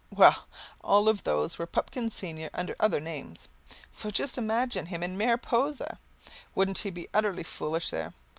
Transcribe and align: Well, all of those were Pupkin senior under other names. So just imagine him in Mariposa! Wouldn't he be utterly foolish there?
Well, 0.09 0.47
all 0.83 1.07
of 1.07 1.21
those 1.25 1.59
were 1.59 1.67
Pupkin 1.67 2.09
senior 2.09 2.49
under 2.55 2.75
other 2.79 2.99
names. 2.99 3.49
So 3.91 4.09
just 4.09 4.35
imagine 4.35 4.87
him 4.87 5.03
in 5.03 5.15
Mariposa! 5.15 5.99
Wouldn't 6.55 6.79
he 6.79 6.89
be 6.89 7.07
utterly 7.13 7.43
foolish 7.43 7.91
there? 7.91 8.11